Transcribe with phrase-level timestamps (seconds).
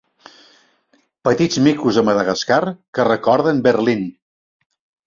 [1.29, 2.61] Petits micos de Madagascar
[2.97, 4.07] que recorden Berlin.